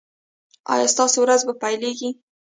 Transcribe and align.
ایا 0.73 0.85
ستاسو 0.93 1.17
ورځ 1.21 1.41
به 1.47 1.53
پیلیږي؟ 1.61 2.09